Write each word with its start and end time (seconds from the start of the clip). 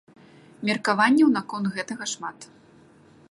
Меркаванняў 0.69 1.27
наконт 1.37 1.65
гэтага 1.77 2.05
шмат. 2.13 2.39